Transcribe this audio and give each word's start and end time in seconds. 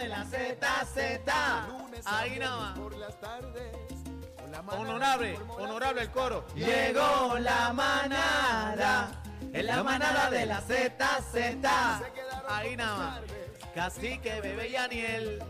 de 0.00 0.08
la 0.08 0.24
Z, 0.24 0.86
Z. 0.94 1.66
Ahí 2.06 2.38
nada 2.38 2.56
más. 2.56 2.78
Por 2.78 2.96
las 2.96 3.20
tardes. 3.20 3.72
Honorable, 4.68 5.38
honorable 5.58 6.02
el 6.02 6.10
coro. 6.10 6.46
Llegó 6.54 7.38
la 7.38 7.72
manada, 7.72 9.22
en 9.52 9.66
la 9.66 9.82
manada 9.82 10.30
de 10.30 10.46
la 10.46 10.60
Z, 10.62 11.06
Z. 11.32 12.00
Ahí 12.48 12.76
nada 12.76 12.96
más. 12.96 13.20
Cacique, 13.74 14.40
bebé 14.40 14.70
y 14.70 14.76
Aniel. 14.76 15.44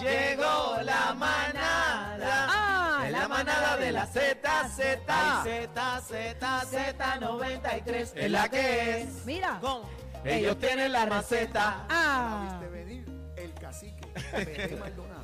Llegó 0.00 0.76
la 0.82 1.14
manada. 1.14 2.46
Ah, 2.48 3.02
en 3.06 3.12
la 3.12 3.28
manada 3.28 3.76
de 3.76 3.92
la 3.92 4.06
Z, 4.06 4.68
Z. 4.68 5.02
Ay, 5.08 5.68
Z, 5.72 6.00
Z, 6.00 6.62
Z93 6.98 8.12
Es 8.16 8.30
la 8.30 8.48
que 8.48 9.02
es. 9.02 9.24
Mira. 9.24 9.58
Con 9.60 9.82
ellos 10.26 10.58
tienen 10.58 10.92
la 10.92 11.06
receta. 11.06 11.86
Ah. 11.88 12.58
Viste 12.60 12.68
venir 12.68 13.06
el 13.36 13.54
cacique. 13.54 14.06
Maldonado. 14.78 15.22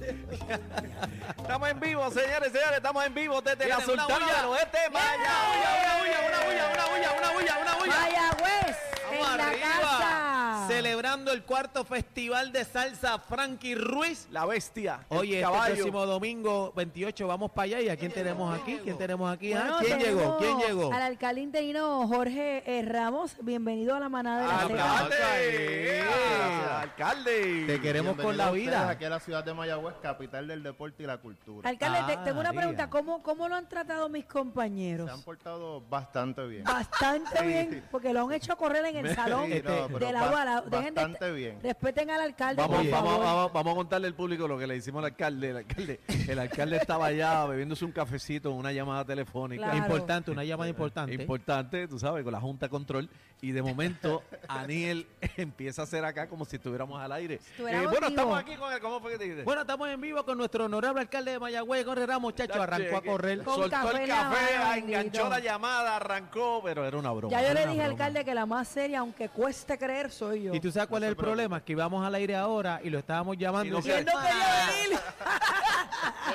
Estamos 1.38 1.68
en 1.68 1.80
vivo, 1.80 2.10
señores, 2.10 2.52
señores, 2.52 2.76
estamos 2.76 3.04
en 3.04 3.14
vivo 3.14 3.40
desde 3.40 3.68
la 3.68 3.80
Sultana 3.80 4.26
del 4.36 4.46
Oeste, 4.46 4.78
Maya. 4.92 5.12
Una 5.16 5.98
bulla, 5.98 6.18
una 6.28 6.44
bulla, 6.44 6.66
una 6.72 6.86
bulla, 6.86 7.12
una 7.18 7.32
bulla, 7.32 7.58
una 7.58 7.74
bulla. 7.76 7.94
Mayagüez 8.00 8.76
en 9.12 9.36
la 9.36 9.52
casa. 9.60 10.31
Celebrando 10.72 11.32
el 11.32 11.42
cuarto 11.44 11.84
festival 11.84 12.52
de 12.52 12.64
salsa 12.64 13.18
Frankie 13.18 13.74
Ruiz. 13.74 14.26
La 14.30 14.46
bestia. 14.46 15.00
el 15.10 15.18
Oye, 15.18 15.30
este 15.40 15.42
caballo. 15.42 15.74
próximo 15.74 16.06
domingo 16.06 16.72
28 16.74 17.26
vamos 17.26 17.50
para 17.50 17.64
allá. 17.64 17.80
¿Y 17.82 17.88
a 17.88 17.96
quién 17.96 18.12
tenemos 18.12 18.58
aquí? 18.58 18.78
¿Quién 18.82 18.96
tenemos 18.98 19.32
aquí? 19.32 19.52
Ah, 19.52 19.78
¿Quién 19.80 19.98
llegó? 19.98 20.38
¿Quién 20.38 20.58
llegó? 20.58 20.92
Al 20.92 21.02
alcalde 21.02 21.40
interino 21.42 22.06
Jorge 22.08 22.62
eh, 22.66 22.82
Ramos. 22.82 23.36
Bienvenido 23.42 23.94
a 23.94 24.00
la 24.00 24.08
manada 24.08 24.66
de 24.66 24.74
la. 24.74 24.98
¡Alcalde! 24.98 26.02
Gracias. 26.04 26.82
¡Alcalde! 26.82 27.64
Te 27.66 27.80
queremos 27.80 28.16
con 28.16 28.36
la 28.36 28.50
vida. 28.50 28.88
Aquí 28.88 29.04
a 29.04 29.10
la 29.10 29.20
ciudad 29.20 29.44
de 29.44 29.54
Mayagüez, 29.54 29.94
capital 30.02 30.48
del 30.48 30.62
deporte 30.62 31.02
y 31.02 31.06
la 31.06 31.18
cultura. 31.18 31.68
Alcalde, 31.68 31.98
te- 32.06 32.12
Ah, 32.18 32.24
tengo 32.24 32.40
una 32.40 32.52
pregunta. 32.52 32.90
¿Cómo, 32.90 33.22
¿Cómo 33.22 33.48
lo 33.48 33.54
han 33.54 33.68
tratado 33.68 34.08
mis 34.08 34.24
compañeros? 34.24 35.06
Se 35.06 35.12
han 35.12 35.22
portado 35.22 35.80
bastante 35.82 36.46
bien. 36.46 36.64
Bastante 36.64 37.42
bien, 37.46 37.84
porque 37.90 38.12
lo 38.12 38.22
han 38.26 38.32
hecho 38.32 38.56
correr 38.56 38.84
en 38.86 38.96
el 39.06 39.14
salón 39.16 39.46
Sí, 39.50 39.62
no, 39.64 39.88
de 39.98 40.12
la 40.12 40.30
ba- 40.30 40.61
Dejen 40.70 40.94
de- 40.94 41.00
bastante 41.00 41.32
bien. 41.32 41.58
Respeten 41.62 42.10
al 42.10 42.20
alcalde. 42.20 42.62
Vamos, 42.62 42.78
por 42.78 42.90
vamos, 42.90 43.10
favor. 43.10 43.24
vamos, 43.24 43.52
vamos 43.52 43.72
a 43.72 43.76
contarle 43.76 44.06
al 44.08 44.14
público 44.14 44.48
lo 44.48 44.58
que 44.58 44.66
le 44.66 44.76
hicimos 44.76 45.00
al 45.00 45.06
alcalde. 45.06 45.50
El 45.50 45.56
alcalde, 45.58 46.00
el 46.28 46.38
alcalde 46.38 46.76
estaba 46.76 47.06
allá 47.06 47.44
bebiéndose 47.46 47.84
un 47.84 47.92
cafecito 47.92 48.50
una 48.52 48.72
llamada 48.72 49.04
telefónica. 49.04 49.64
Claro. 49.64 49.78
Importante, 49.78 50.30
una 50.30 50.44
llamada 50.44 50.68
importante. 50.70 51.14
Importante, 51.14 51.88
tú 51.88 51.98
sabes, 51.98 52.22
con 52.24 52.32
la 52.32 52.40
Junta 52.40 52.68
Control. 52.68 53.08
Y 53.40 53.50
de 53.50 53.60
momento, 53.60 54.22
Aniel 54.48 55.06
empieza 55.36 55.82
a 55.82 55.84
hacer 55.84 56.04
acá 56.04 56.28
como 56.28 56.44
si 56.44 56.56
estuviéramos 56.56 57.00
al 57.00 57.10
aire. 57.12 57.34
Estuviéramos 57.36 57.90
bueno, 57.90 58.06
estamos 58.06 58.38
aquí 58.38 58.54
con 58.54 58.72
él. 58.72 58.80
¿Cómo 58.80 59.00
fue 59.00 59.12
que 59.12 59.18
te 59.18 59.24
dijiste? 59.24 59.44
Bueno, 59.44 59.62
estamos 59.62 59.88
en 59.88 60.00
vivo 60.00 60.24
con 60.24 60.38
nuestro 60.38 60.66
honorable 60.66 61.00
alcalde 61.00 61.32
de 61.32 61.38
Mayagüez, 61.40 61.84
Jorge 61.84 62.06
Ramos, 62.06 62.34
chacho, 62.34 62.62
arrancó 62.62 62.96
a 62.96 63.02
correr. 63.02 63.42
Con 63.42 63.54
Soltó 63.56 63.70
café 63.70 64.02
el 64.04 64.08
la 64.08 64.16
café, 64.16 64.78
enganchó 64.78 65.28
la 65.28 65.40
llamada, 65.40 65.96
arrancó, 65.96 66.60
pero 66.62 66.84
era 66.86 66.96
una 66.96 67.10
broma. 67.10 67.32
Ya 67.32 67.46
yo 67.48 67.54
le 67.54 67.66
dije 67.66 67.82
al 67.82 67.90
alcalde 67.92 68.24
que 68.24 68.34
la 68.34 68.46
más 68.46 68.68
seria, 68.68 69.00
aunque 69.00 69.28
cueste 69.28 69.76
creer, 69.76 70.10
soy 70.10 70.41
yo. 70.42 70.54
Y 70.54 70.60
tú 70.60 70.70
sabes 70.70 70.88
cuál 70.88 71.00
No 71.02 71.06
es 71.06 71.10
el 71.10 71.16
problema, 71.16 71.64
que 71.64 71.72
íbamos 71.72 72.04
al 72.06 72.14
aire 72.14 72.36
ahora 72.36 72.80
y 72.82 72.90
lo 72.90 72.98
estábamos 72.98 73.36
llamando. 73.38 73.66
Y 73.68 73.70
no 73.72 73.78
y 73.78 73.82
se- 73.82 73.88
decía, 73.88 73.98
él 74.00 74.06
no 74.06 74.20
quería 74.20 74.82
venir. 74.84 74.98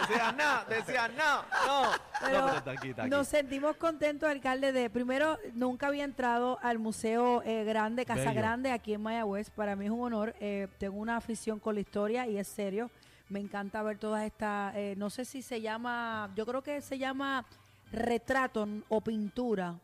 Decía 0.02 0.32
nada, 0.32 0.66
decía 0.70 1.08
nada. 1.10 1.46
No, 1.66 1.82
Pero 2.22 2.40
no, 2.40 2.46
pero 2.46 2.58
está 2.58 2.72
aquí, 2.72 2.90
está 2.90 3.02
aquí. 3.04 3.12
nos 3.12 3.28
sentimos 3.28 3.76
contentos, 3.78 4.30
alcalde, 4.30 4.72
de 4.72 4.90
primero, 4.90 5.38
nunca 5.54 5.88
había 5.88 6.04
entrado 6.06 6.60
al 6.62 6.80
Museo 6.80 7.42
eh, 7.44 7.64
Grande, 7.66 8.06
Casa 8.06 8.22
Bello. 8.22 8.34
Grande, 8.36 8.72
aquí 8.72 8.94
en 8.94 9.02
Mayagüez. 9.02 9.50
Para 9.50 9.76
mí 9.76 9.86
es 9.86 9.92
un 9.92 10.02
honor. 10.02 10.34
eh, 10.40 10.68
tengo 10.78 10.98
una 10.98 11.18
afición 11.18 11.60
con 11.60 11.76
la 11.76 11.82
historia 11.82 12.28
y 12.28 12.38
es 12.38 12.48
serio. 12.48 12.90
Me 13.30 13.40
encanta 13.40 13.84
ver 13.84 13.98
todas 13.98 14.24
estas, 14.24 14.74
eh, 14.76 14.94
no 14.98 15.10
sé 15.10 15.26
si 15.26 15.42
se 15.42 15.60
llama, 15.60 16.30
yo 16.36 16.46
creo 16.46 16.62
que 16.62 16.80
se 16.82 16.98
llama 16.98 17.44
retrato 17.92 18.68
o 18.90 19.02
pintura, 19.02 19.76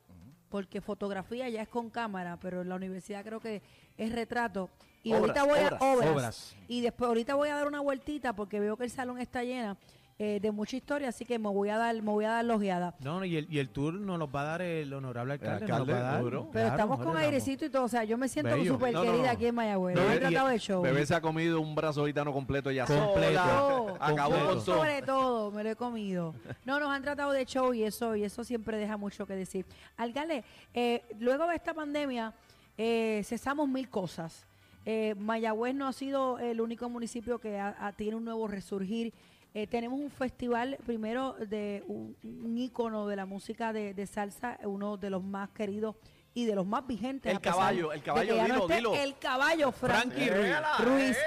porque 0.54 0.82
fotografía 0.82 1.50
ya 1.50 1.64
es 1.64 1.68
con 1.68 1.90
cámara, 1.90 2.38
pero 2.40 2.62
en 2.62 2.70
la 2.70 2.76
universidad 2.76 3.26
creo 3.26 3.40
que 3.40 3.64
es 3.98 4.12
retrato. 4.12 4.70
Y 5.02 5.12
Obras, 5.12 5.22
ahorita 5.22 5.44
voy 5.46 5.60
obras, 5.60 5.82
a 5.82 5.86
obras, 5.86 6.10
obras. 6.12 6.56
Y 6.68 6.82
después 6.82 7.08
ahorita 7.08 7.34
voy 7.34 7.50
a 7.50 7.56
dar 7.56 7.66
una 7.66 7.80
vueltita 7.80 8.36
porque 8.36 8.60
veo 8.60 8.78
que 8.78 8.84
el 8.84 8.92
salón 8.92 9.18
está 9.18 9.44
llena 9.44 9.76
eh, 10.20 10.40
de 10.42 10.52
mucha 10.52 10.78
historia, 10.78 11.10
así 11.10 11.26
que 11.26 11.40
me 11.40 11.50
voy 11.50 11.70
a 11.70 11.78
dar, 11.78 11.96
me 11.96 12.12
voy 12.12 12.24
a 12.26 12.30
dar 12.30 12.46
la 12.46 12.56
ojeada. 12.56 12.94
No, 13.00 13.20
no, 13.20 13.26
y 13.26 13.36
el, 13.38 13.48
y 13.52 13.58
el 13.60 13.70
tour 13.70 13.96
nos 13.96 14.20
los 14.20 14.30
va 14.34 14.42
a 14.42 14.44
dar 14.46 14.62
el 14.62 14.94
honorable 14.94 15.34
alcalde. 15.34 15.66
alcalde, 15.66 15.94
va 15.94 16.00
a 16.00 16.02
dar. 16.04 16.24
Pero 16.24 16.50
Claro, 16.52 16.68
estamos 16.70 17.00
con 17.04 17.18
airecito 17.18 17.66
y 17.66 17.70
todo, 17.70 17.84
o 17.86 17.88
sea, 17.88 18.04
yo 18.04 18.18
me 18.18 18.28
siento 18.28 18.56
súper 18.64 18.94
No, 18.94 19.02
querida 19.02 19.24
no. 19.26 19.30
aquí 19.32 19.46
en 19.48 19.56
Mayagüez. 19.56 19.96
Bebé- 19.96 20.04
Nos 20.06 20.14
han 20.14 20.20
tratado 20.20 20.48
de 20.50 20.60
show. 20.60 20.82
Bebé 20.84 21.06
se 21.06 21.16
ha 21.16 21.22
comido 21.22 21.60
un 21.60 21.74
brazo 21.76 22.06
gitano 22.06 22.32
completo 22.32 22.70
ya 22.72 22.86
Completo. 22.86 23.40
Acabó 23.40 23.88
Completo. 23.88 24.48
con 24.48 24.66
todo. 24.66 24.78
Sobre 24.78 25.02
todo, 25.02 25.52
me 25.52 25.64
lo 25.64 25.70
he 25.72 25.76
comido. 25.76 26.36
No, 26.66 26.80
nos 26.80 26.90
han 26.90 27.02
tratado 27.02 27.32
de 27.32 27.46
show 27.46 27.74
y 27.74 27.84
eso, 27.84 28.16
y 28.16 28.24
eso 28.24 28.44
siempre 28.44 28.78
deja 28.78 28.98
mucho 28.98 29.26
que 29.26 29.36
decir. 29.36 29.66
Alcalde, 29.98 30.44
eh, 30.74 31.04
luego 31.20 31.48
de 31.48 31.56
esta 31.56 31.74
pandemia, 31.74 32.34
eh, 32.78 33.22
cesamos 33.26 33.68
mil 33.68 33.90
cosas. 33.90 34.46
Eh, 34.86 35.16
Mayagüez 35.18 35.74
no 35.74 35.88
ha 35.88 35.94
sido 35.94 36.40
el 36.40 36.60
único 36.62 36.90
municipio 36.90 37.40
que 37.40 37.58
ha- 37.58 37.76
ha- 37.80 37.94
tiene 37.94 38.16
un 38.18 38.26
nuevo 38.26 38.48
resurgir. 38.48 39.14
Eh, 39.56 39.68
tenemos 39.68 40.00
un 40.00 40.10
festival, 40.10 40.78
primero, 40.86 41.34
de 41.34 41.84
un, 41.88 42.16
un 42.24 42.58
ícono 42.58 43.08
de 43.08 43.16
la 43.16 43.26
música 43.26 43.72
de, 43.72 43.94
de 43.94 44.08
salsa, 44.08 44.58
uno 44.64 44.98
de 44.98 45.12
los 45.12 45.24
más 45.24 45.50
queridos 45.52 45.96
y 46.34 46.46
de 46.46 46.56
los 46.56 46.66
más 46.66 46.88
vigentes. 46.88 47.32
El 47.32 47.40
caballo, 47.40 47.94
el 47.94 48.02
caballo, 48.02 48.36
ya 48.36 48.48
no 48.48 48.54
dilo, 48.54 48.62
esté 48.64 48.76
dilo. 48.78 48.96
El 48.96 49.18
caballo, 49.20 49.72
Frankie 49.72 50.28
Frankie 50.28 50.84
Ruiz. 50.84 50.88
Ruiz. 50.88 51.18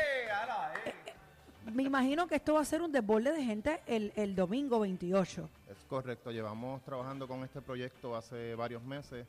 Me 1.72 1.82
imagino 1.82 2.26
que 2.26 2.36
esto 2.36 2.54
va 2.54 2.60
a 2.60 2.64
ser 2.64 2.80
un 2.82 2.90
desborde 2.92 3.32
de 3.32 3.44
gente 3.44 3.80
el, 3.86 4.12
el 4.16 4.34
domingo 4.34 4.80
28. 4.80 5.48
Es 5.68 5.76
correcto, 5.88 6.30
llevamos 6.30 6.82
trabajando 6.82 7.28
con 7.28 7.42
este 7.44 7.60
proyecto 7.60 8.16
hace 8.16 8.54
varios 8.54 8.82
meses, 8.82 9.26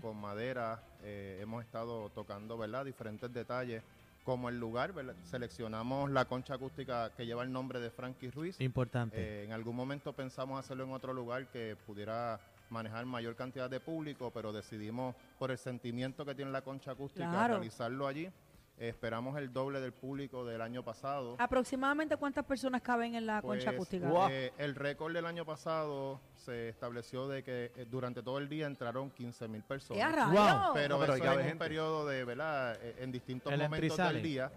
con 0.00 0.20
madera, 0.20 0.82
eh, 1.02 1.38
hemos 1.40 1.64
estado 1.64 2.08
tocando 2.10 2.56
¿verdad? 2.58 2.84
diferentes 2.84 3.32
detalles, 3.32 3.82
como 4.24 4.48
el 4.48 4.58
lugar, 4.60 4.92
¿verdad? 4.92 5.14
seleccionamos 5.24 6.10
la 6.10 6.24
concha 6.26 6.54
acústica 6.54 7.10
que 7.16 7.26
lleva 7.26 7.42
el 7.42 7.52
nombre 7.52 7.80
de 7.80 7.90
Frankie 7.90 8.30
Ruiz. 8.30 8.60
Importante. 8.60 9.16
Eh, 9.18 9.44
en 9.44 9.52
algún 9.52 9.74
momento 9.74 10.12
pensamos 10.12 10.58
hacerlo 10.58 10.84
en 10.84 10.92
otro 10.92 11.12
lugar 11.12 11.46
que 11.48 11.76
pudiera 11.86 12.38
manejar 12.68 13.04
mayor 13.06 13.34
cantidad 13.34 13.68
de 13.68 13.80
público, 13.80 14.30
pero 14.32 14.52
decidimos, 14.52 15.16
por 15.38 15.50
el 15.50 15.58
sentimiento 15.58 16.24
que 16.24 16.34
tiene 16.34 16.50
la 16.52 16.62
concha 16.62 16.92
acústica, 16.92 17.28
Claro. 17.28 17.54
realizarlo 17.54 18.06
allí. 18.06 18.30
Eh, 18.80 18.88
esperamos 18.88 19.36
el 19.36 19.52
doble 19.52 19.78
del 19.78 19.92
público 19.92 20.42
del 20.46 20.62
año 20.62 20.82
pasado. 20.82 21.36
¿Aproximadamente 21.38 22.16
cuántas 22.16 22.46
personas 22.46 22.80
caben 22.80 23.14
en 23.14 23.26
la 23.26 23.42
concha 23.42 23.66
Pues, 23.66 23.74
acústica? 23.76 24.08
Guau. 24.08 24.30
eh, 24.30 24.52
el 24.56 24.74
récord 24.74 25.12
del 25.12 25.26
año 25.26 25.44
pasado 25.44 26.18
se 26.34 26.70
estableció 26.70 27.28
de 27.28 27.44
que 27.44 27.72
eh, 27.76 27.86
durante 27.90 28.22
todo 28.22 28.38
el 28.38 28.48
día 28.48 28.66
entraron 28.66 29.10
15 29.10 29.48
mil 29.48 29.60
¡Qué 29.60 29.68
personas. 29.68 30.02
a 30.02 30.08
rayos! 30.12 30.32
Wow. 30.64 30.72
Pero, 30.72 30.94
No, 30.98 31.00
pero 31.00 31.14
eso 31.14 31.40
en 31.40 31.52
un 31.52 31.58
periodo 31.58 32.06
de, 32.06 32.24
¿verdad? 32.24 32.78
Eh, 32.80 32.96
En 33.00 33.12
distintos 33.12 33.52
El 33.52 33.60
momentos 33.60 33.98
del 33.98 34.22
día. 34.22 34.50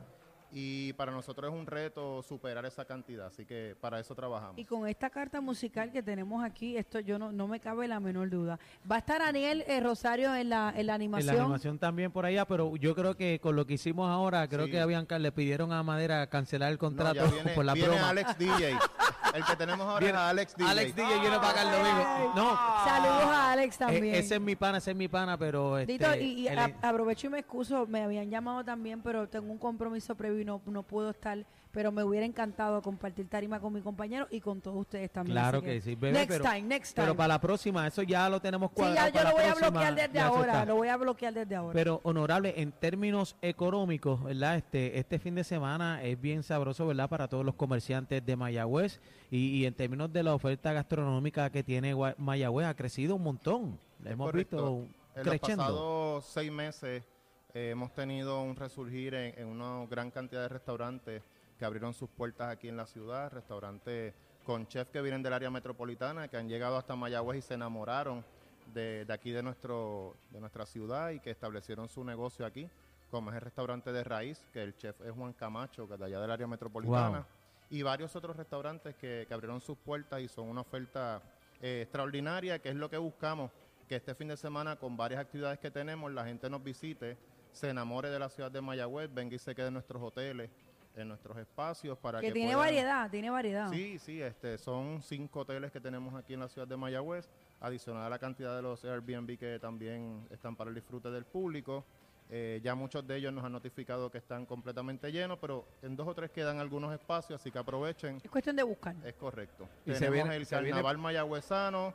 Y 0.55 0.93
para 0.93 1.11
nosotros 1.11 1.51
es 1.51 1.59
un 1.59 1.65
reto 1.65 2.21
superar 2.21 2.65
esa 2.65 2.85
cantidad. 2.85 3.25
Así 3.27 3.45
que 3.45 3.75
para 3.81 3.99
eso 3.99 4.13
trabajamos. 4.13 4.57
Y 4.57 4.65
con 4.65 4.87
esta 4.87 5.09
carta 5.09 5.41
musical 5.41 5.91
que 5.91 6.03
tenemos 6.03 6.43
aquí, 6.43 6.77
esto 6.77 6.99
yo 6.99 7.17
no, 7.17 7.31
no 7.31 7.47
me 7.47 7.59
cabe 7.59 7.87
la 7.87 7.99
menor 7.99 8.29
duda. 8.29 8.59
Va 8.89 8.97
a 8.97 8.99
estar 8.99 9.21
Aniel 9.21 9.63
eh, 9.67 9.79
Rosario 9.79 10.35
en 10.35 10.49
la, 10.49 10.69
en 10.69 10.73
la 10.75 10.79
En 10.79 10.87
la 10.87 10.93
animación. 10.93 11.39
animación 11.39 11.79
también 11.79 12.11
por 12.11 12.25
allá, 12.25 12.45
pero 12.45 12.75
yo 12.75 12.93
creo 12.93 13.15
que 13.15 13.39
con 13.41 13.55
lo 13.55 13.65
que 13.65 13.73
hicimos 13.73 14.09
ahora, 14.09 14.47
creo 14.47 14.65
Sí. 14.65 14.71
que 14.71 14.85
Bianca 14.85 15.17
le 15.17 15.31
pidieron 15.31 15.73
a 15.73 15.81
Madera 15.81 16.27
cancelar 16.27 16.71
el 16.71 16.77
contrato 16.77 17.25
viene, 17.31 17.51
por 17.55 17.65
la 17.65 17.73
viene 17.73 17.89
broma. 17.89 18.09
Alex 18.09 18.37
DJ. 18.37 18.77
El 19.33 19.43
que 19.45 19.55
tenemos 19.55 19.87
ahora 19.87 19.99
Viene 19.99 20.13
es 20.19 20.23
Alex 20.25 20.55
DJ. 20.55 20.69
Alex 20.69 20.95
DJ 20.95 21.19
viene 21.19 21.37
para 21.37 21.49
acá 21.49 21.61
el 21.63 21.71
domingo. 21.71 22.33
No, 22.35 22.55
Saludos 22.85 23.23
a 23.35 23.51
Alex 23.53 23.77
también. 23.79 24.03
e- 24.05 24.19
ese 24.19 24.35
es 24.35 24.41
mi 24.41 24.55
pana, 24.55 24.77
ese 24.77 24.91
es 24.91 24.97
mi 24.97 25.07
pana, 25.07 25.39
pero 25.39 25.79
este, 25.79 25.93
Dito, 25.93 26.15
y, 26.17 26.41
y 26.41 26.47
el- 26.49 26.59
a- 26.59 26.71
aprovecho 26.83 27.25
y 27.25 27.29
me 27.31 27.39
excuso, 27.39 27.87
me 27.87 28.03
habían 28.03 28.29
llamado 28.29 28.63
también, 28.63 29.01
pero 29.01 29.27
tengo 29.27 29.51
un 29.51 29.57
compromiso 29.57 30.13
previo 30.13 30.39
y 30.43 30.45
no, 30.45 30.61
no 30.67 30.83
puedo 30.83 31.09
estar, 31.09 31.43
pero 31.71 31.91
me 31.91 32.03
hubiera 32.03 32.25
encantado 32.25 32.81
compartir 32.83 33.27
tarima 33.27 33.59
con 33.59 33.73
mi 33.73 33.81
compañero 33.81 34.27
y 34.29 34.39
con 34.41 34.61
todos 34.61 34.77
ustedes 34.77 35.09
también. 35.11 35.33
Claro 35.35 35.61
que 35.61 35.81
sí, 35.81 35.95
bebé, 35.95 36.19
Next 36.19 36.29
pero, 36.29 36.43
time, 36.43 36.61
next 36.61 36.93
time. 36.95 37.05
pero 37.07 37.17
para 37.17 37.27
la 37.29 37.41
próxima, 37.41 37.87
eso 37.87 38.03
ya 38.03 38.29
lo 38.29 38.39
tenemos 38.39 38.69
sí, 38.69 38.75
cuadrado. 38.75 39.09
ya 39.09 39.23
yo 39.23 39.29
lo 39.29 39.35
voy 39.35 39.43
a 39.45 39.55
bloquear 39.55 39.95
desde 39.95 40.19
ahora, 40.19 40.65
lo 40.65 40.75
voy 40.75 40.87
a 40.89 40.97
bloquear 40.97 41.33
desde 41.33 41.55
ahora. 41.55 41.73
Pero 41.73 41.99
honorable, 42.03 42.53
en 42.61 42.71
términos 42.73 43.35
económicos, 43.41 44.23
¿verdad? 44.23 44.57
Este, 44.57 44.99
este 44.99 45.17
fin 45.17 45.33
de 45.33 45.43
semana 45.43 46.03
es 46.03 46.19
bien 46.21 46.43
sabroso, 46.43 46.85
¿verdad? 46.85 47.09
Para 47.09 47.27
todos 47.27 47.43
los 47.43 47.55
comerciantes 47.55 48.23
de 48.23 48.35
Mayagüez 48.35 48.99
y, 49.31 49.47
y 49.57 49.65
en 49.65 49.73
términos 49.73 50.13
de 50.13 50.21
la 50.23 50.35
oferta 50.35 50.73
gastronómica 50.73 51.49
que 51.49 51.63
tiene 51.63 51.95
Mayagüez 52.17 52.67
ha 52.67 52.75
crecido 52.75 53.15
un 53.15 53.23
montón. 53.23 53.79
Hemos 54.05 54.27
Correcto. 54.27 54.57
visto 54.81 54.95
En 55.15 55.25
los 55.25 55.35
creciendo. 55.39 55.63
pasados 55.63 56.25
seis 56.25 56.51
meses 56.51 57.03
eh, 57.53 57.69
hemos 57.71 57.93
tenido 57.93 58.41
un 58.41 58.55
resurgir 58.55 59.13
en, 59.13 59.37
en 59.39 59.47
una 59.47 59.85
gran 59.87 60.11
cantidad 60.11 60.41
de 60.41 60.47
restaurantes 60.49 61.21
que 61.57 61.65
abrieron 61.65 61.93
sus 61.93 62.09
puertas 62.09 62.49
aquí 62.49 62.67
en 62.67 62.77
la 62.77 62.85
ciudad, 62.85 63.31
restaurantes 63.31 64.13
con 64.45 64.67
chefs 64.67 64.89
que 64.91 65.01
vienen 65.01 65.23
del 65.23 65.33
área 65.33 65.49
metropolitana, 65.49 66.27
que 66.27 66.37
han 66.37 66.49
llegado 66.49 66.77
hasta 66.77 66.95
Mayagüez 66.95 67.37
y 67.37 67.41
se 67.41 67.53
enamoraron 67.53 68.25
de, 68.73 69.05
de 69.05 69.13
aquí 69.13 69.31
de, 69.31 69.43
nuestro, 69.43 70.15
de 70.31 70.39
nuestra 70.39 70.65
ciudad 70.65 71.11
y 71.11 71.19
que 71.19 71.31
establecieron 71.31 71.87
su 71.87 72.03
negocio 72.03 72.45
aquí, 72.45 72.67
como 73.11 73.29
es 73.29 73.35
el 73.35 73.41
restaurante 73.41 73.91
de 73.91 74.03
Raíz, 74.03 74.43
que 74.51 74.63
el 74.63 74.75
chef 74.75 74.99
es 75.01 75.11
Juan 75.11 75.33
Camacho, 75.33 75.87
que 75.87 75.93
es 75.93 75.99
de 75.99 76.05
allá 76.07 76.19
del 76.19 76.31
área 76.31 76.47
metropolitana, 76.47 77.19
Wow. 77.19 77.25
y 77.69 77.81
varios 77.83 78.15
otros 78.15 78.35
restaurantes 78.35 78.95
que, 78.95 79.25
que 79.27 79.33
abrieron 79.33 79.61
sus 79.61 79.77
puertas 79.77 80.19
y 80.21 80.27
son 80.27 80.49
una 80.49 80.61
oferta 80.61 81.21
eh, 81.61 81.81
extraordinaria, 81.83 82.59
que 82.59 82.69
es 82.69 82.75
lo 82.75 82.89
que 82.89 82.97
buscamos, 82.97 83.51
que 83.87 83.95
este 83.97 84.15
fin 84.15 84.27
de 84.29 84.37
semana 84.37 84.75
con 84.75 84.97
varias 84.97 85.21
actividades 85.21 85.59
que 85.59 85.69
tenemos, 85.71 86.11
la 86.11 86.25
gente 86.25 86.49
nos 86.49 86.63
visite, 86.63 87.15
se 87.53 87.69
enamore 87.69 88.09
de 88.09 88.19
la 88.19 88.29
ciudad 88.29 88.51
de 88.51 88.61
Mayagüez, 88.61 89.13
venga 89.13 89.35
y 89.35 89.39
se 89.39 89.53
quede 89.55 89.67
en 89.67 89.73
nuestros 89.75 90.01
hoteles, 90.01 90.49
en 90.95 91.07
nuestros 91.07 91.37
espacios 91.37 91.97
para 91.97 92.19
que, 92.19 92.27
Que 92.27 92.33
tiene 92.33 92.53
puedan- 92.53 92.65
variedad, 92.67 93.09
tiene 93.09 93.29
variedad. 93.29 93.69
Sí, 93.71 93.97
sí, 93.99 94.21
este, 94.21 94.57
son 94.57 95.01
cinco 95.01 95.41
hoteles 95.41 95.71
que 95.71 95.79
tenemos 95.79 96.13
aquí 96.15 96.33
en 96.33 96.39
la 96.41 96.47
ciudad 96.49 96.67
de 96.67 96.75
Mayagüez, 96.77 97.29
adicional 97.61 98.03
a 98.03 98.09
la 98.09 98.19
cantidad 98.19 98.55
de 98.55 98.61
los 98.61 98.83
Airbnb 98.83 99.37
que 99.37 99.59
también 99.59 100.27
están 100.31 100.55
para 100.55 100.69
el 100.69 100.75
disfrute 100.75 101.09
del 101.09 101.25
público. 101.25 101.85
Eh, 102.29 102.59
ya 102.63 102.73
muchos 102.73 103.05
de 103.05 103.17
ellos 103.17 103.31
nos 103.33 103.43
han 103.45 103.51
notificado 103.51 104.09
que 104.09 104.17
están 104.17 104.45
completamente 104.45 105.11
llenos, 105.11 105.37
pero 105.39 105.65
en 105.83 105.95
dos 105.95 106.07
o 106.07 106.15
tres 106.15 106.31
quedan 106.31 106.59
algunos 106.59 106.91
espacios, 106.93 107.39
así 107.39 107.51
que 107.51 107.59
aprovechen. 107.59 108.19
Es 108.23 108.31
cuestión 108.31 108.55
de 108.55 108.63
buscar. 108.63 108.95
Es 109.05 109.13
correcto. 109.15 109.67
Y 109.85 109.91
se 109.93 109.99
tenemos 109.99 110.13
viene- 110.15 110.35
el 110.37 110.45
se 110.45 110.55
viene- 110.55 110.69
carnaval 110.71 110.97
mayagüezano, 110.97 111.93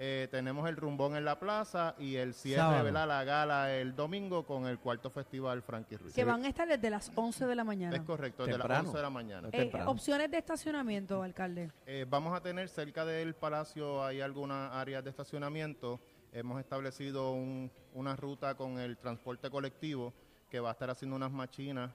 eh, 0.00 0.28
tenemos 0.30 0.68
el 0.68 0.76
rumbón 0.76 1.16
en 1.16 1.24
la 1.24 1.40
plaza 1.40 1.94
y 1.98 2.14
el 2.16 2.32
cierre. 2.32 2.82
¿verdad? 2.84 3.08
La 3.08 3.24
gala 3.24 3.74
el 3.74 3.96
domingo 3.96 4.46
con 4.46 4.66
el 4.66 4.78
cuarto 4.78 5.10
festival 5.10 5.60
Frankie 5.62 5.96
Ruiz. 5.96 6.14
Que 6.14 6.22
van 6.24 6.44
a 6.44 6.48
estar 6.48 6.68
desde 6.68 6.88
las 6.88 7.10
11 7.14 7.46
de 7.46 7.54
la 7.56 7.64
mañana. 7.64 7.96
Es 7.96 8.02
correcto, 8.02 8.44
desde 8.44 8.58
las 8.58 8.66
Temprano. 8.66 8.88
11 8.90 8.96
de 8.96 9.02
la 9.02 9.10
mañana. 9.10 9.48
Eh, 9.52 9.72
opciones 9.86 10.30
de 10.30 10.38
estacionamiento, 10.38 11.22
alcalde. 11.22 11.72
Eh, 11.86 12.06
vamos 12.08 12.32
a 12.36 12.40
tener 12.40 12.68
cerca 12.68 13.04
del 13.04 13.34
palacio, 13.34 14.04
hay 14.04 14.20
algunas 14.20 14.72
áreas 14.72 15.02
de 15.02 15.10
estacionamiento. 15.10 15.98
Hemos 16.32 16.60
establecido 16.60 17.32
un- 17.32 17.70
una 17.94 18.14
ruta 18.14 18.54
con 18.54 18.78
el 18.78 18.96
transporte 18.98 19.50
colectivo 19.50 20.12
que 20.50 20.60
va 20.60 20.68
a 20.68 20.72
estar 20.72 20.90
haciendo 20.90 21.16
unas 21.16 21.32
machinas 21.32 21.90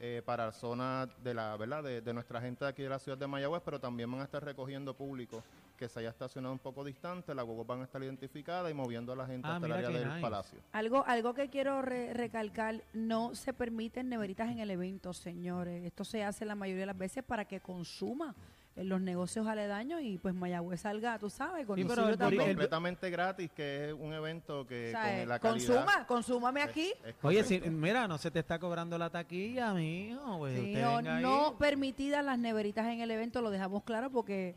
eh, 0.00 0.22
para 0.24 0.52
zonas 0.52 1.08
de 1.24 1.34
la 1.34 1.56
verdad 1.56 1.82
de, 1.82 2.00
de 2.00 2.14
nuestra 2.14 2.40
gente 2.40 2.64
de 2.64 2.70
aquí 2.70 2.82
de 2.84 2.88
la 2.88 3.00
ciudad 3.00 3.18
de 3.18 3.26
Mayagüez, 3.26 3.60
pero 3.64 3.80
también 3.80 4.08
van 4.12 4.20
a 4.20 4.24
estar 4.24 4.44
recogiendo 4.44 4.94
público 4.94 5.42
que 5.78 5.88
se 5.88 6.00
haya 6.00 6.10
estacionado 6.10 6.52
un 6.52 6.58
poco 6.58 6.84
distante. 6.84 7.34
Las 7.34 7.46
huevos 7.46 7.66
van 7.66 7.80
a 7.80 7.84
estar 7.84 8.02
identificadas 8.02 8.70
y 8.70 8.74
moviendo 8.74 9.12
a 9.12 9.16
la 9.16 9.26
gente 9.26 9.46
Ah, 9.48 9.54
hasta 9.54 9.66
el 9.66 9.72
área 9.72 9.88
del 9.88 10.08
nice. 10.08 10.20
palacio. 10.20 10.58
Algo, 10.72 11.04
algo 11.06 11.32
que 11.32 11.48
quiero 11.48 11.80
re- 11.80 12.12
recalcar, 12.12 12.82
no 12.92 13.34
se 13.34 13.54
permiten 13.54 14.08
neveritas 14.10 14.50
en 14.50 14.58
el 14.58 14.70
evento, 14.70 15.14
señores. 15.14 15.84
Esto 15.84 16.04
se 16.04 16.24
hace 16.24 16.44
la 16.44 16.54
mayoría 16.56 16.80
de 16.82 16.86
las 16.86 16.98
veces 16.98 17.22
para 17.24 17.46
que 17.46 17.60
consuma 17.60 18.34
en 18.76 18.88
los 18.88 19.00
negocios 19.00 19.44
aledaños 19.48 20.02
y 20.02 20.18
pues 20.18 20.34
Mayagüez 20.34 20.80
salga, 20.82 21.18
tú 21.18 21.28
sabes, 21.30 21.66
con 21.66 21.76
Sí, 21.76 21.84
pero 21.84 22.08
el 22.08 22.16
también. 22.18 22.42
bori- 22.42 22.44
el- 22.50 22.54
Completamente 22.56 23.10
gratis, 23.10 23.50
que 23.50 23.88
es 23.88 23.92
un 23.92 24.12
evento 24.12 24.64
que 24.68 24.88
O 24.88 24.90
sea, 24.90 25.18
con 25.20 25.28
la 25.28 25.38
calidad... 25.40 25.74
consuma, 25.74 26.06
consúmame 26.06 26.62
aquí. 26.62 26.92
es 27.04 27.14
Oye, 27.22 27.42
si, 27.42 27.58
mira, 27.60 28.06
no 28.06 28.18
se 28.18 28.30
te 28.30 28.38
está 28.38 28.58
cobrando 28.60 28.96
la 28.98 29.10
taquilla, 29.10 29.72
mijo. 29.74 30.38
Pues 30.38 30.60
Sí, 30.60 30.74
no 31.22 31.56
permitidas 31.58 32.24
las 32.24 32.38
neveritas 32.38 32.86
en 32.86 33.00
el 33.00 33.10
evento, 33.10 33.42
lo 33.42 33.50
dejamos 33.50 33.82
claro 33.82 34.10
porque 34.10 34.54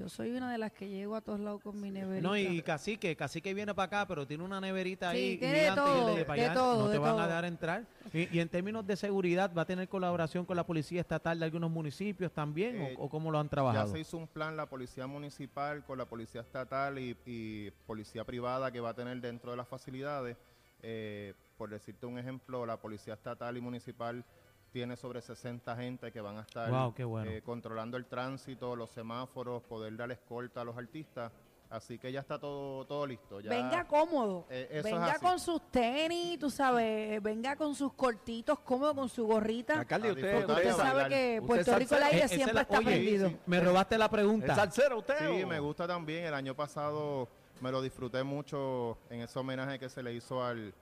yo 0.00 0.08
soy 0.08 0.30
una 0.30 0.50
de 0.50 0.56
las 0.56 0.72
que 0.72 0.88
llego 0.88 1.14
a 1.14 1.20
todos 1.20 1.38
lados 1.40 1.60
con 1.62 1.78
mi 1.78 1.90
neverita. 1.90 2.26
No, 2.26 2.34
y 2.34 2.62
Cacique, 2.62 3.14
Cacique 3.14 3.52
viene 3.52 3.74
para 3.74 3.84
acá, 3.86 4.06
pero 4.08 4.26
tiene 4.26 4.42
una 4.42 4.58
neverita 4.58 5.12
Sí, 5.12 5.16
ahí 5.18 5.36
tiene 5.36 5.58
de 5.64 5.72
todo, 5.72 6.14
de 6.14 6.24
para 6.24 6.40
de 6.40 6.44
allá, 6.46 6.54
todo, 6.54 6.78
no 6.84 6.86
te 6.86 6.92
de 6.92 6.98
van 6.98 7.10
a 7.10 7.16
todo. 7.16 7.26
dejar 7.26 7.44
entrar. 7.44 7.84
Y, 8.14 8.34
y 8.34 8.40
en 8.40 8.48
términos 8.48 8.86
de 8.86 8.96
seguridad, 8.96 9.52
¿va 9.54 9.62
a 9.62 9.66
tener 9.66 9.88
colaboración 9.90 10.46
con 10.46 10.56
la 10.56 10.64
policía 10.64 11.02
estatal 11.02 11.38
de 11.38 11.44
algunos 11.44 11.70
municipios 11.70 12.32
también? 12.32 12.80
Eh, 12.80 12.94
o, 12.98 13.04
o 13.04 13.08
cómo 13.10 13.30
lo 13.30 13.38
han 13.38 13.46
Ya 13.46 13.50
trabajado? 13.50 13.92
se 13.92 14.00
hizo 14.00 14.16
un 14.16 14.26
plan 14.26 14.56
la 14.56 14.64
policía 14.66 15.06
municipal 15.06 15.84
con 15.84 15.98
la 15.98 16.06
policía 16.06 16.40
estatal 16.40 16.98
y, 16.98 17.14
y 17.26 17.70
policía 17.86 18.24
privada 18.24 18.72
que 18.72 18.80
va 18.80 18.88
a 18.90 18.94
tener 18.94 19.20
dentro 19.20 19.50
de 19.50 19.58
las 19.58 19.68
facilidades. 19.68 20.38
Eh, 20.82 21.34
por 21.58 21.68
decirte 21.68 22.06
un 22.06 22.18
ejemplo, 22.18 22.64
la 22.64 22.78
policía 22.80 23.12
estatal 23.12 23.54
y 23.54 23.60
municipal 23.60 24.24
tiene 24.72 24.96
sobre 24.96 25.20
60 25.20 25.74
gente 25.76 26.12
que 26.12 26.20
van 26.20 26.38
a 26.38 26.42
estar 26.42 26.70
Wow, 26.70 26.94
qué 26.94 27.04
bueno. 27.04 27.30
eh, 27.30 27.42
controlando 27.42 27.96
el 27.96 28.06
tránsito, 28.06 28.76
los 28.76 28.90
semáforos, 28.90 29.62
poder 29.62 29.96
dar 29.96 30.10
escolta 30.10 30.60
a 30.60 30.64
los 30.64 30.76
artistas. 30.76 31.32
Así 31.70 31.98
que 32.00 32.10
ya 32.10 32.18
está 32.18 32.36
todo, 32.36 32.84
todo 32.84 33.06
listo. 33.06 33.40
Ya, 33.40 33.50
Venga 33.50 33.86
cómodo. 33.86 34.44
Eh, 34.50 34.66
eso 34.70 34.78
es 34.78 34.84
venga 34.94 35.12
así. 35.12 35.24
con 35.24 35.38
sus 35.38 35.70
tenis, 35.70 36.36
tú 36.36 36.50
sabes, 36.50 37.22
venga 37.22 37.54
con 37.54 37.76
sus 37.76 37.92
cortitos, 37.92 38.58
cómodo 38.60 38.92
con 38.92 39.08
su 39.08 39.24
gorrita. 39.24 39.78
Alcalde, 39.78 40.08
A 40.08 40.12
usted, 40.12 40.48
Usted 40.48 40.68
a 40.68 40.74
sabe 40.74 41.08
que 41.08 41.38
Usted 41.40 41.46
Puerto 41.46 41.78
Rico 41.78 41.90
salsero. 41.94 42.12
aire 42.12 42.28
siempre 42.28 42.54
la- 42.54 42.60
está 42.62 42.78
oye, 42.78 42.90
perdido. 42.90 43.28
sí. 43.28 43.36
Me 43.46 43.60
robaste 43.60 43.98
la 43.98 44.08
pregunta. 44.10 44.46
¿Es 44.48 44.54
salsero 44.56 44.98
usted? 44.98 45.18
Sí, 45.30 45.42
o- 45.44 45.46
me 45.46 45.60
gusta 45.60 45.86
también. 45.86 46.24
El 46.24 46.34
año 46.34 46.56
pasado 46.56 47.28
me 47.60 47.70
lo 47.70 47.80
disfruté 47.80 48.24
mucho 48.24 48.98
en 49.08 49.20
ese 49.20 49.38
homenaje 49.38 49.78
que 49.78 49.88
se 49.88 50.02
le 50.02 50.12
hizo 50.12 50.42
al, 50.42 50.74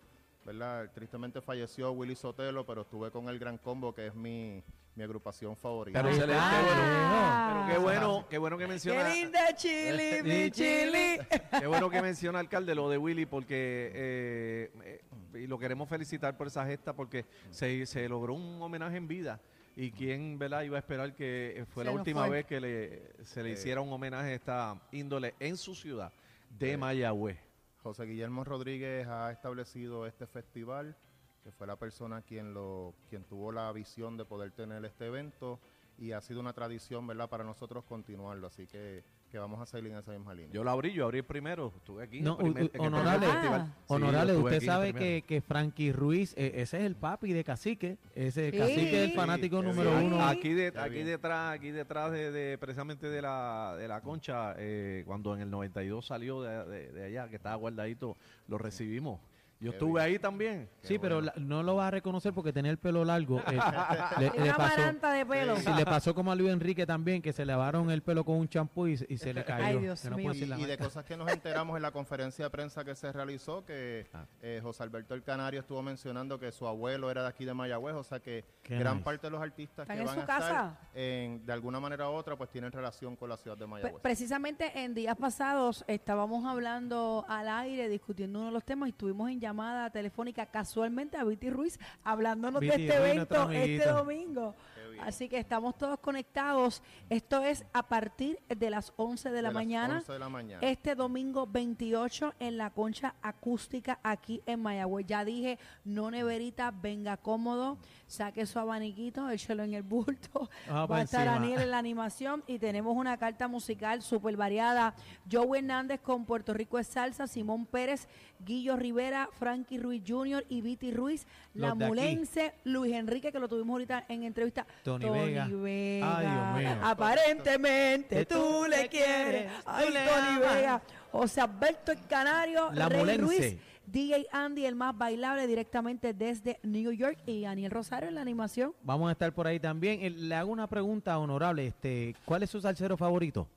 ¿verdad? 0.48 0.90
Tristemente 0.94 1.42
falleció 1.42 1.92
Willy 1.92 2.16
Sotelo, 2.16 2.64
pero 2.64 2.80
estuve 2.82 3.10
con 3.10 3.28
el 3.28 3.38
Gran 3.38 3.58
Combo, 3.58 3.94
que 3.94 4.06
es 4.06 4.14
mi, 4.14 4.62
mi 4.94 5.02
agrupación 5.02 5.54
favorita. 5.56 5.98
Pero 6.02 6.08
excelente, 6.14 6.42
bueno. 6.42 7.48
Pero 7.48 7.66
qué 7.74 7.78
bueno, 7.78 8.26
qué 8.30 8.38
bueno 8.38 8.58
que 8.58 8.66
menciona. 8.66 9.04
Qué 9.04 9.14
linda 9.14 9.54
chili, 9.54 10.22
mi 10.24 10.50
chili. 10.50 11.18
Qué 11.60 11.66
bueno 11.66 11.90
que 11.90 12.00
menciona 12.00 12.38
alcalde 12.38 12.74
lo 12.74 12.88
de 12.88 12.96
Willy 12.96 13.26
porque 13.26 13.90
eh, 13.94 14.70
eh, 14.84 15.38
y 15.38 15.46
lo 15.46 15.58
queremos 15.58 15.86
felicitar 15.88 16.34
por 16.36 16.46
esa 16.46 16.64
gesta 16.64 16.94
porque 16.94 17.26
se, 17.50 17.84
se 17.84 18.08
logró 18.08 18.32
un 18.32 18.62
homenaje 18.62 18.96
en 18.96 19.06
vida 19.06 19.40
y 19.76 19.90
quién 19.90 20.38
¿verdad? 20.38 20.62
iba 20.62 20.76
a 20.76 20.80
esperar 20.80 21.14
que 21.14 21.58
eh, 21.58 21.64
fue 21.66 21.84
Se 21.84 21.90
la 21.90 21.94
última 21.94 22.22
fue. 22.26 22.36
vez 22.38 22.46
que 22.46 22.58
le, 22.58 23.24
se 23.24 23.42
le 23.42 23.50
Eh. 23.50 23.52
hiciera 23.52 23.82
un 23.82 23.92
homenaje 23.92 24.30
a 24.30 24.34
esta 24.34 24.80
índole 24.92 25.34
en 25.40 25.58
su 25.58 25.74
ciudad 25.74 26.10
de 26.58 26.72
Eh. 26.72 26.76
Mayagüez. 26.78 27.36
José 27.82 28.04
Guillermo 28.04 28.44
Rodríguez 28.44 29.06
ha 29.06 29.30
establecido 29.30 30.06
este 30.06 30.26
festival, 30.26 30.96
que 31.42 31.52
fue 31.52 31.66
la 31.66 31.76
persona 31.76 32.22
quien 32.22 32.52
lo 32.52 32.94
quien 33.08 33.25
tuvo 33.25 33.52
la 33.52 33.70
visión 33.72 34.16
de 34.16 34.25
poder 34.25 34.50
tener 34.52 34.84
este 34.84 35.06
evento 35.06 35.60
y 35.96 36.12
ha 36.12 36.20
sido 36.20 36.40
una 36.40 36.52
tradición, 36.52 37.06
¿verdad?, 37.06 37.28
para 37.28 37.44
nosotros 37.44 37.84
continuarlo, 37.84 38.46
así 38.46 38.66
que, 38.66 39.04
que 39.30 39.38
vamos 39.38 39.60
a 39.60 39.66
seguir 39.66 39.90
en 39.92 39.98
esa 39.98 40.12
misma 40.12 40.32
línea. 40.34 40.50
Yo 40.52 40.64
lo 40.64 40.70
abrí, 40.70 40.92
yo 40.92 41.04
abrí 41.04 41.19
el 41.19 41.25
primero, 41.25 41.72
estuve 41.76 42.02
aquí. 42.04 42.20
No, 42.20 42.38
primer- 42.38 42.64
u- 42.64 42.66
u- 42.78 42.82
honorable. 42.82 43.26
Ah. 43.28 43.66
Sí, 43.66 43.82
Honorable, 43.88 44.32
estuve 44.32 44.52
usted 44.54 44.66
sabe 44.66 44.94
que, 44.94 45.22
que 45.26 45.40
Frankie 45.42 45.92
Ruiz, 45.92 46.32
eh, 46.36 46.52
ese 46.56 46.78
es 46.78 46.84
el 46.84 46.96
papi 46.96 47.32
de 47.32 47.44
Cacique. 47.44 47.98
Ese 48.14 48.50
Sí. 48.50 48.58
Cacique 48.58 49.04
es 49.04 49.10
el 49.10 49.14
fanático 49.14 49.62
número 49.62 49.98
uno. 49.98 50.26
Aquí, 50.26 50.52
de, 50.54 50.69
aquí 50.76 51.02
detrás, 51.02 51.54
aquí 51.54 51.70
detrás 51.70 52.10
de, 52.12 52.30
de- 52.32 52.58
precisamente 52.58 53.08
de 53.08 53.20
la, 53.22 53.75
de 53.78 53.86
la 53.88 54.00
concha, 54.00 54.54
eh, 54.56 55.02
cuando 55.06 55.34
en 55.34 55.42
el 55.42 55.50
92 55.50 56.06
salió 56.06 56.42
de, 56.42 56.64
de- 56.64 56.92
de 56.92 57.04
allá, 57.04 57.28
que 57.28 57.36
estaba 57.36 57.56
guardadito, 57.56 58.16
lo 58.46 58.56
recibimos. 58.58 59.20
Yo 59.60 59.72
estuve 59.72 60.00
bien. 60.00 60.05
ahí 60.05 60.19
también. 60.19 60.69
Sí, 60.82 60.99
pero 60.99 61.20
la- 61.20 61.32
no 61.37 61.62
lo 61.64 61.75
va 61.76 61.88
a 61.88 61.90
reconocer 61.90 62.32
porque 62.32 62.52
tenía 62.52 62.70
el 62.70 62.79
pelo 62.79 63.05
largo. 63.05 63.41
Eh, 63.41 63.43
le, 64.20 64.27
Es 64.29 64.34
le 64.34 64.43
una 64.43 64.56
pasó, 64.56 64.77
maranta 64.79 65.12
de 65.12 65.27
pelo. 65.27 65.56
sí, 65.56 65.70
le 65.77 65.84
pasó 65.84 66.15
como 66.15 66.31
a 66.31 66.34
Luis 66.36 66.50
Enrique 66.53 66.86
también, 66.86 67.20
que 67.20 67.32
se 67.32 67.44
le 67.44 67.53
lavaron 67.53 67.91
el 67.91 68.03
pelo 68.03 68.24
con 68.24 68.36
un 68.36 68.48
champú 68.48 68.86
y, 68.86 68.96
se- 68.96 69.06
y 69.08 69.19
se 69.19 69.34
le 69.34 69.44
cayó. 69.44 69.65
Ay, 69.65 69.79
Dios 69.79 70.00
que 70.00 70.10
no 70.10 70.17
mío. 70.17 70.24
puedo 70.27 70.34
Y, 70.34 70.38
decir 70.41 70.48
la 70.48 70.58
y 70.58 70.62
de 70.62 70.69
marca. 70.69 70.84
cosas 70.84 71.05
que 71.05 71.17
nos 71.17 71.31
enteramos 71.32 71.77
en 71.77 71.82
la 71.82 71.91
conferencia 71.91 72.44
de 72.44 72.50
prensa 72.50 72.84
que 72.84 72.94
se 72.94 73.10
realizó, 73.12 73.65
que 73.65 74.06
Ah. 74.12 74.27
eh, 74.43 74.60
José 74.62 74.82
Alberto 74.84 75.15
El 75.15 75.22
Canario 75.24 75.60
estuvo 75.60 75.82
mencionando 75.82 76.38
que 76.38 76.53
su 76.53 76.67
abuelo 76.67 77.10
era 77.10 77.22
de 77.22 77.29
aquí 77.29 77.44
de 77.44 77.53
Mayagüez, 77.55 77.96
o 77.96 78.05
sea 78.05 78.20
que 78.20 78.44
Qué 78.62 78.79
gran 78.79 78.94
nice. 78.98 79.05
parte 79.05 79.27
de 79.27 79.31
los 79.32 79.43
artistas 79.43 79.82
¿Están 79.84 79.96
que 79.96 80.00
en 80.03 80.06
van 80.06 80.15
su 80.15 80.20
a 80.20 80.22
estar, 80.22 80.38
casa? 80.41 80.79
en- 80.94 81.44
de 81.44 81.53
alguna 81.53 81.81
manera 81.81 82.08
u 82.08 82.12
otra, 82.12 82.36
pues 82.36 82.48
tienen 82.50 82.70
relación 82.70 83.17
con 83.17 83.29
la 83.29 83.36
ciudad 83.36 83.56
de 83.56 83.65
Pre- 83.65 83.70
Mayagüez. 83.70 84.03
Precisamente 84.03 84.70
en 84.84 84.94
días 84.94 85.17
pasados 85.17 85.84
estábamos 85.88 86.44
hablando 86.46 87.24
al 87.29 87.48
aire, 87.48 87.88
discutiendo 87.88 88.38
uno 88.38 88.46
de 88.46 88.53
los 88.53 88.65
temas 88.65 88.88
y 88.88 88.91
estuvimos 88.91 89.31
en 89.31 89.41
llamada 89.48 89.90
telefónica 89.90 90.46
casualmente 90.46 91.17
a 91.17 91.24
Viti 91.24 91.48
Ruiz 91.48 91.78
hablándonos 92.05 92.60
Viti 92.60 92.76
de 92.76 92.82
este 92.82 92.96
evento 92.96 93.50
este 93.50 93.88
domingo. 93.88 94.55
Así 95.02 95.28
que 95.28 95.38
estamos 95.38 95.76
todos 95.76 95.98
conectados. 96.00 96.82
Esto 97.08 97.43
es 97.43 97.64
a 97.72 97.88
partir 97.88 98.38
de 98.48 98.70
las 98.70 98.93
11 98.96 99.31
de 99.31 99.43
la 99.43 99.48
De 99.48 99.55
las 99.55 99.55
mañana. 99.55 99.94
11 99.98 100.12
de 100.12 100.19
la 100.19 100.28
mañana. 100.28 100.67
Este 100.67 100.94
domingo 100.94 101.46
28 101.46 102.34
en 102.40 102.58
la 102.58 102.70
concha 102.70 103.14
acústica 103.22 103.98
aquí 104.02 104.43
en 104.46 104.60
Mayagüez. 104.60 105.06
Ya 105.06 105.24
dije, 105.24 105.58
no 105.84 106.10
neverita, 106.10 106.70
venga 106.70 107.17
cómodo, 107.17 107.78
saque 108.06 108.46
su 108.46 108.58
abaniquito, 108.58 109.28
échelo 109.31 109.62
en 109.62 109.74
el 109.74 109.82
bulto. 109.82 110.50
Ah, 110.70 110.86
Va 110.86 110.98
a 110.98 111.02
estar. 111.02 111.24
Daniel 111.24 111.62
en 111.62 111.70
la 111.70 111.78
animación 111.78 112.43
y 112.46 112.58
tenemos 112.58 112.94
una 112.94 113.17
carta 113.17 113.48
musical 113.48 114.02
súper 114.02 114.36
variada. 114.36 114.94
Joe 115.31 115.58
Hernández 115.58 116.00
con 116.00 116.24
Puerto 116.24 116.52
Rico 116.52 116.78
es 116.78 116.86
salsa, 116.86 117.26
Simón 117.26 117.64
Pérez, 117.64 118.06
Guillo 118.44 118.76
Rivera, 118.76 119.28
Frankie 119.38 119.78
Ruiz 119.78 120.02
Jr. 120.06 120.44
y 120.48 120.60
Viti 120.60 120.90
Ruiz, 120.90 121.26
La. 121.55 121.74
Mulense, 121.74 122.55
Luis 122.64 122.93
Enrique, 122.94 123.32
que 123.32 123.38
lo 123.38 123.48
tuvimos 123.48 123.74
ahorita 123.74 124.05
en 124.08 124.24
entrevista. 124.24 124.67
Tony 124.88 125.10
Vega. 125.10 125.48
Vega. 125.50 126.18
Ay, 126.18 126.26
Dios 126.26 126.56
mío. 126.76 126.86
Aparentemente 126.86 128.26
tú 128.26 128.64
le 128.68 128.88
quieres. 128.88 129.50
Ay, 129.66 129.86
tú 129.86 129.92
le 129.92 130.00
Tony 130.00 130.36
amas. 130.36 130.54
Vega. 130.54 130.82
José 131.12 131.40
Alberto 131.40 131.92
el 131.92 132.06
Canario, 132.06 132.70
La 132.72 132.88
Rey. 132.88 133.16
Ruiz, 133.16 133.56
DJ 133.86 134.26
Andy, 134.30 134.66
el 134.66 134.74
más 134.74 134.96
bailable 134.96 135.46
directamente 135.46 136.12
desde 136.12 136.58
New 136.62 136.92
York 136.92 137.18
y 137.26 137.42
Daniel 137.42 137.70
Rosario 137.70 138.08
en 138.08 138.14
la 138.14 138.20
animación. 138.20 138.74
Vamos 138.82 139.08
a 139.08 139.12
estar 139.12 139.32
por 139.32 139.46
ahí 139.46 139.58
también. 139.58 140.00
Eh, 140.02 140.10
Le 140.10 140.34
hago 140.34 140.52
una 140.52 140.66
pregunta 140.66 141.18
honorable. 141.18 141.66
Este, 141.68 142.14
¿Cuál 142.26 142.42
es 142.42 142.50
su 142.50 142.60
salsero 142.60 142.96
favorito? 142.96 143.48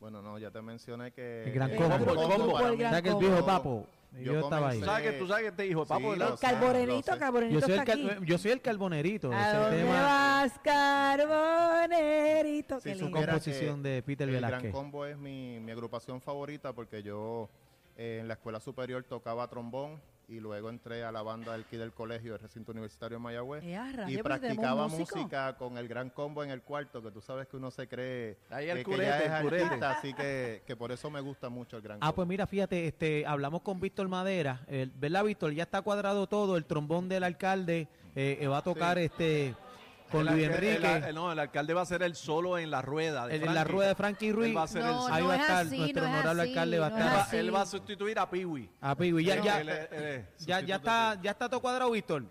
Bueno, 0.00 0.20
no, 0.22 0.38
ya 0.38 0.50
te 0.50 0.60
mencioné 0.62 1.12
que... 1.12 1.44
El 1.44 1.52
Gran 1.52 1.70
Combo. 1.76 1.88
Gran 1.88 2.00
El 2.00 2.06
Combo, 2.14 2.52
para 2.52 2.68
el 2.68 2.76
Gran 2.76 2.90
¿Sabes 2.92 3.02
que 3.02 3.08
el 3.08 3.14
Combo. 3.14 3.28
viejo 3.28 3.46
papo? 3.46 3.86
Yo 4.22 4.40
estaba 4.40 4.68
ahí. 4.70 4.78
Tú 4.80 4.84
sabes 4.86 5.10
que 5.10 5.18
tú 5.18 5.26
sabes 5.26 5.42
que 5.42 5.48
este 5.48 5.66
hijo, 5.66 5.84
papo, 5.86 6.14
Sí, 6.14 6.20
El 6.20 6.38
carbonerito, 6.38 7.02
sé. 7.12 7.12
Yo 7.12 7.18
carbonerito 7.18 7.66
soy, 7.66 7.74
el 7.78 7.84
cal- 7.84 8.24
yo 8.24 8.38
soy 8.38 8.50
el 8.52 8.60
carbonerito. 8.60 9.32
¿A 9.32 9.48
ese 9.50 9.56
dónde 9.58 9.76
tema, 9.78 10.02
vas, 10.02 10.58
carbonerito? 11.54 12.80
Lindo. 12.84 13.06
supiera 13.06 13.26
composición 13.32 13.82
de 13.82 14.02
Peter 14.02 14.28
el 14.28 14.34
Gran 14.36 14.48
Velázquez. 14.50 14.72
Combo 14.72 15.06
es 15.06 15.16
mi, 15.18 15.58
mi 15.60 15.72
agrupación 15.72 16.20
favorita 16.20 16.72
porque 16.72 17.02
yo 17.02 17.48
eh, 17.96 18.18
en 18.20 18.28
la 18.28 18.34
escuela 18.34 18.60
superior 18.60 19.02
tocaba 19.04 19.46
trombón 19.48 20.00
y 20.28 20.40
luego 20.40 20.70
entré 20.70 21.04
a 21.04 21.12
la 21.12 21.22
banda 21.22 21.52
del 21.52 21.64
Key 21.64 21.78
del 21.78 21.92
colegio 21.92 22.32
del 22.32 22.40
recinto 22.40 22.72
universitario 22.72 23.18
de 23.18 23.22
Mayagüez 23.22 23.62
y 24.08 24.16
practicaba 24.18 24.88
música 24.88 25.56
con 25.56 25.76
el 25.78 25.88
Gran 25.88 26.10
Combo 26.10 26.42
en 26.42 26.50
el 26.50 26.62
cuarto, 26.62 27.02
que 27.02 27.10
tú 27.10 27.20
sabes 27.20 27.46
que 27.48 27.56
uno 27.56 27.70
se 27.70 27.86
cree 27.88 28.38
Ahí 28.50 28.68
el 28.70 28.78
que, 28.78 28.84
que 28.84 28.90
curete, 28.90 29.06
ya 29.10 29.18
es 29.18 29.32
el 29.32 29.42
curete. 29.42 29.64
artista, 29.64 29.90
así 29.98 30.14
que, 30.14 30.62
que 30.66 30.76
por 30.76 30.92
eso 30.92 31.10
me 31.10 31.20
gusta 31.20 31.48
mucho 31.48 31.76
el 31.76 31.82
Gran 31.82 31.98
Ah, 32.00 32.06
Combo. 32.06 32.14
pues 32.16 32.28
mira, 32.28 32.46
fíjate, 32.46 32.86
este, 32.86 33.26
hablamos 33.26 33.62
con 33.62 33.80
Víctor 33.80 34.08
Madera, 34.08 34.62
el, 34.68 34.90
¿verdad, 34.90 35.24
Víctor? 35.24 35.52
Ya 35.52 35.64
está 35.64 35.82
cuadrado 35.82 36.26
todo, 36.26 36.56
el 36.56 36.64
trombón 36.64 37.08
del 37.08 37.24
alcalde 37.24 37.88
eh, 38.16 38.38
eh, 38.40 38.46
va 38.46 38.58
a 38.58 38.62
tocar 38.62 38.98
este 38.98 39.54
con 40.10 40.28
El 40.28 40.34
Luis 40.34 40.46
el- 40.46 40.52
Enrique, 40.54 41.08
el- 41.08 41.14
no, 41.14 41.32
el 41.32 41.38
alcalde 41.38 41.74
va 41.74 41.82
a 41.82 41.86
ser 41.86 42.02
el 42.02 42.14
solo 42.14 42.58
en 42.58 42.70
la 42.70 42.82
rueda. 42.82 43.26
De 43.26 43.36
el- 43.36 43.42
en 43.42 43.46
la 43.48 43.52
Frankie. 43.62 43.72
rueda 43.72 43.88
de 43.88 43.94
Frankie 43.94 44.32
Ruiz. 44.32 44.48
Él 44.50 44.56
va 44.56 44.62
a 44.62 44.66
ser 44.68 44.82
No, 44.82 44.88
el 44.90 44.96
no 44.96 45.14
Ahí 45.14 45.22
va 45.24 45.32
a 45.32 45.36
es 45.36 45.40
estar 45.42 45.66
así, 45.66 45.78
nuestro 45.78 46.02
no 46.02 46.08
es 46.08 46.14
honorable 46.14 46.42
así, 46.42 46.50
alcalde 46.50 46.78
va 46.78 46.86
a 46.86 46.90
no 46.90 46.98
estar. 46.98 47.26
es 47.26 47.32
Él 47.34 47.54
va, 47.54 47.60
a 47.62 47.66
sustituir 47.66 48.18
a 48.18 48.30
Piwi. 48.30 48.70
Ah, 48.80 48.94
Piwi, 48.94 49.24
ya, 49.24 49.36
ya, 49.42 50.60
ya, 50.60 50.76
está, 50.76 51.18
ya 51.22 51.30
está 51.30 51.48
todo 51.48 51.60
cuadrado, 51.60 51.90
Víctor. 51.90 52.24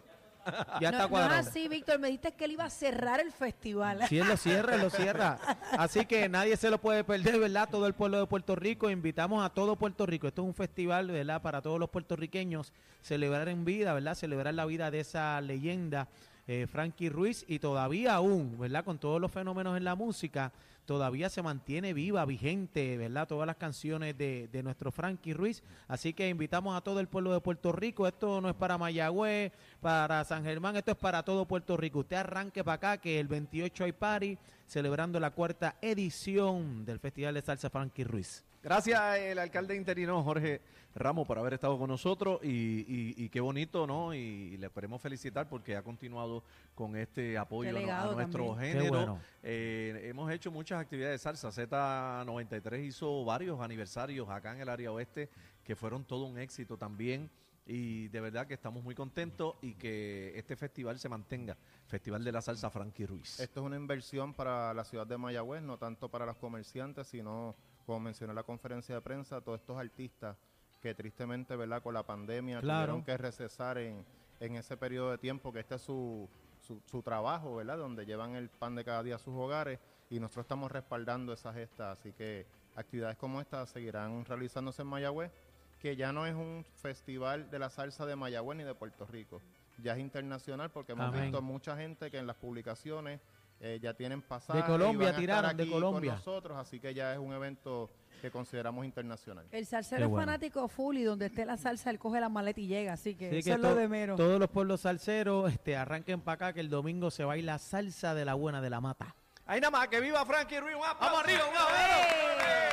Ya 0.81 0.91
no, 0.91 0.97
está 0.97 1.03
no 1.03 1.09
cuadrado. 1.09 1.39
es 1.41 1.47
así, 1.47 1.67
Víctor. 1.69 1.99
Me 1.99 2.07
dijiste 2.07 2.33
que 2.33 2.43
él 2.45 2.51
iba 2.51 2.65
a 2.65 2.69
cerrar 2.69 3.21
el 3.21 3.31
festival. 3.31 4.05
Si 4.09 4.19
él 4.19 4.27
lo 4.27 4.35
cierra, 4.35 4.75
él 4.75 4.81
lo 4.81 4.89
cierra. 4.89 5.39
Así 5.71 6.05
que 6.05 6.27
nadie 6.27 6.57
se 6.57 6.69
lo 6.69 6.79
puede 6.79 7.05
perder, 7.05 7.39
¿verdad? 7.39 7.69
Todo 7.71 7.87
el 7.87 7.93
pueblo 7.93 8.19
de 8.19 8.25
Puerto 8.27 8.53
Rico. 8.57 8.89
Invitamos 8.89 9.45
a 9.45 9.49
todo 9.51 9.77
Puerto 9.77 10.05
Rico. 10.05 10.27
Esto 10.27 10.41
es 10.41 10.47
un 10.49 10.53
festival, 10.53 11.07
¿verdad? 11.07 11.41
Para 11.41 11.61
todos 11.61 11.79
los 11.79 11.89
puertorriqueños. 11.89 12.73
Celebrar 13.01 13.47
en 13.47 13.63
vida, 13.63 13.93
¿verdad? 13.93 14.15
Celebrar 14.15 14.53
la 14.53 14.65
vida 14.65 14.91
de 14.91 14.99
esa 14.99 15.39
leyenda, 15.39 16.09
eh, 16.47 16.67
Frankie 16.67 17.09
Ruiz. 17.09 17.45
Y 17.47 17.59
todavía 17.59 18.15
aún, 18.15 18.57
¿verdad? 18.59 18.83
Con 18.83 18.97
todos 18.97 19.19
los 19.19 19.31
fenómenos 19.31 19.77
en 19.77 19.83
la 19.83 19.95
música, 19.95 20.51
todavía 20.85 21.29
se 21.29 21.41
mantiene 21.41 21.93
viva, 21.93 22.25
vigente, 22.25 22.97
¿verdad? 22.97 23.27
Todas 23.27 23.47
las 23.47 23.57
canciones 23.57 24.17
de, 24.17 24.47
de 24.49 24.63
nuestro 24.63 24.91
Frankie 24.91 25.33
Ruiz. 25.33 25.63
Así 25.87 26.13
que 26.13 26.29
invitamos 26.29 26.75
a 26.75 26.81
todo 26.81 26.99
el 26.99 27.07
pueblo 27.07 27.33
de 27.33 27.41
Puerto 27.41 27.71
Rico. 27.71 28.07
Esto 28.07 28.41
no 28.41 28.49
es 28.49 28.55
para 28.55 28.77
Mayagüez, 28.77 29.51
para 29.81 30.23
San 30.25 30.43
Germán, 30.43 30.75
esto 30.75 30.91
es 30.91 30.97
para 30.97 31.23
todo 31.23 31.45
Puerto 31.45 31.77
Rico. 31.77 31.99
Usted 31.99 32.17
arranque 32.17 32.63
para 32.63 32.75
acá 32.75 32.97
que 32.97 33.19
el 33.19 33.27
28 33.27 33.83
hay 33.85 33.91
party 33.91 34.37
celebrando 34.67 35.19
la 35.19 35.31
cuarta 35.31 35.75
edición 35.81 36.85
del 36.85 36.99
Festival 36.99 37.35
de 37.35 37.41
Salsa 37.41 37.69
Frankie 37.69 38.03
Ruiz. 38.03 38.43
Gracias 38.63 39.17
el 39.19 39.39
alcalde 39.39 39.75
interino 39.75 40.23
Jorge 40.23 40.61
Ramos 40.95 41.27
por 41.27 41.37
haber 41.37 41.55
estado 41.55 41.77
con 41.77 41.89
nosotros 41.89 42.39
y, 42.43 42.47
y- 42.47 43.13
y 43.25 43.29
qué 43.29 43.41
bonito, 43.41 43.85
¿no? 43.85 44.13
Y, 44.13 44.55
le 44.57 44.69
queremos 44.69 45.01
felicitar 45.01 45.49
porque 45.49 45.75
ha 45.75 45.81
continuado 45.83 46.43
con 46.75 46.95
este 46.95 47.37
apoyo 47.37 47.71
a 47.91 48.05
nuestro 48.13 48.49
también. 48.51 48.73
Género. 48.73 48.89
bueno. 48.89 49.19
Eh, 49.41 50.01
hemos 50.05 50.31
hecho 50.31 50.49
muchas 50.51 50.79
actividades 50.79 51.15
de 51.15 51.23
salsa. 51.23 51.49
Z93 51.49 52.85
hizo 52.85 53.25
varios 53.25 53.59
aniversarios 53.59 54.29
acá 54.29 54.53
en 54.53 54.61
el 54.61 54.69
área 54.69 54.91
oeste 54.91 55.29
que 55.63 55.75
fueron 55.75 56.05
todo 56.05 56.25
un 56.25 56.37
éxito 56.37 56.77
también. 56.77 57.29
Y 57.65 58.09
de 58.09 58.19
verdad 58.21 58.45
que 58.45 58.53
estamos 58.53 58.83
muy 58.83 58.93
contentos 58.93 59.55
y 59.61 59.73
que 59.73 60.31
este 60.37 60.55
festival 60.55 60.99
se 60.99 61.09
mantenga. 61.09 61.57
Festival 61.87 62.23
de 62.23 62.31
la 62.31 62.41
Salsa 62.41 62.69
Frankie 62.69 63.05
Ruiz. 63.07 63.39
Esto 63.39 63.61
es 63.61 63.65
una 63.65 63.77
inversión 63.77 64.33
para 64.33 64.73
la 64.73 64.83
ciudad 64.83 65.07
de 65.07 65.17
Mayagüez, 65.17 65.63
no 65.63 65.77
tanto 65.77 66.07
para 66.09 66.25
los 66.25 66.35
comerciantes, 66.37 67.07
sino, 67.07 67.55
como 67.85 67.99
mencioné 67.99 68.31
en 68.31 68.35
la 68.35 68.43
conferencia 68.43 68.95
de 68.95 69.01
prensa, 69.01 69.41
todos 69.41 69.59
estos 69.59 69.77
artistas 69.77 70.35
que 70.81 70.93
tristemente, 70.93 71.55
¿verdad? 71.55 71.81
Con 71.81 71.93
la 71.93 72.03
pandemia 72.03 72.59
Claro. 72.59 72.79
tuvieron 72.93 73.03
que 73.03 73.17
recesar 73.17 73.77
en, 73.77 74.05
en 74.39 74.55
ese 74.55 74.75
periodo 74.77 75.11
de 75.11 75.17
tiempo, 75.17 75.51
que 75.53 75.59
este 75.61 75.75
es 75.75 75.81
su, 75.81 76.27
su, 76.61 76.81
su 76.85 77.01
trabajo, 77.01 77.55
¿verdad? 77.55 77.77
Donde 77.77 78.05
llevan 78.05 78.35
el 78.35 78.49
pan 78.49 78.75
de 78.75 78.83
cada 78.83 79.03
día 79.03 79.15
a 79.15 79.19
sus 79.19 79.33
hogares 79.33 79.79
y 80.09 80.19
nosotros 80.19 80.43
estamos 80.45 80.71
respaldando 80.71 81.31
esa 81.33 81.53
gesta, 81.53 81.91
así 81.91 82.11
que 82.13 82.45
actividades 82.75 83.17
como 83.17 83.39
esta 83.39 83.65
seguirán 83.65 84.25
realizándose 84.25 84.81
en 84.81 84.87
Mayagüez, 84.89 85.31
que 85.79 85.95
ya 85.95 86.11
no 86.11 86.25
es 86.25 86.33
un 86.35 86.65
festival 86.75 87.49
de 87.49 87.59
la 87.59 87.69
salsa 87.69 88.05
de 88.05 88.15
Mayagüez 88.15 88.57
ni 88.57 88.63
de 88.63 88.73
Puerto 88.75 89.05
Rico, 89.05 89.41
ya 89.81 89.93
es 89.93 89.99
internacional 89.99 90.69
porque 90.71 90.91
hemos 90.93 91.07
Amén. 91.07 91.23
visto 91.23 91.41
mucha 91.41 91.75
gente 91.77 92.11
que 92.11 92.17
en 92.17 92.27
las 92.27 92.35
publicaciones 92.37 93.19
eh, 93.63 93.79
ya 93.81 93.93
tienen 93.93 94.21
pasajes. 94.21 94.65
Colombia 94.65 94.91
y 94.91 94.97
van 94.97 95.01
a 95.01 95.09
estar 95.09 95.19
tiraron, 95.21 95.57
de 95.57 95.69
Colombia. 95.69 96.11
Con 96.11 96.19
nosotros, 96.19 96.57
así 96.57 96.81
que 96.81 96.93
ya 96.93 97.13
es 97.13 97.19
un 97.19 97.31
evento 97.31 97.89
que 98.21 98.29
consideramos 98.29 98.83
internacional. 98.83 99.45
El 99.51 99.65
salsero 99.65 100.05
es 100.05 100.11
fanático 100.11 100.67
full 100.67 100.97
y 100.97 101.03
donde 101.03 101.27
esté 101.27 101.45
la 101.45 101.55
salsa, 101.55 101.89
él 101.89 101.97
coge 101.97 102.19
la 102.19 102.27
maleta 102.27 102.59
y 102.59 102.67
llega. 102.67 102.93
Así 102.93 103.15
que 103.15 103.37
eso 103.37 103.49
que 103.49 103.55
es 103.55 103.59
lo 103.59 103.73
de 103.73 103.87
menos. 103.87 104.17
todos 104.17 104.37
los 104.37 104.49
pueblos 104.49 104.81
salseros 104.81 105.49
este, 105.49 105.77
arranquen 105.77 106.19
para 106.19 106.35
acá 106.35 106.53
que 106.53 106.59
el 106.59 106.69
domingo 106.69 107.09
se 107.09 107.23
baila 107.23 107.57
salsa 107.57 108.13
de 108.13 108.25
la 108.25 108.33
buena 108.33 108.61
de 108.61 108.69
la 108.69 108.81
mata. 108.81 109.15
Ahí 109.45 109.61
nada 109.61 109.71
más, 109.71 109.87
que 109.87 110.01
viva 110.01 110.25
Frankie 110.25 110.59
Ruiz. 110.59 110.75
Un 110.75 110.83
aplauso. 110.85 111.15
Vamos 111.15 111.23
arriba, 111.23 111.45
un 111.49 111.55
aplauso. 111.55 112.72